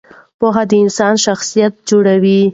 پوهه 0.39 0.63
د 0.69 0.71
انسان 0.83 1.13
شخصیت 1.25 1.73
جوړوي. 1.89 2.41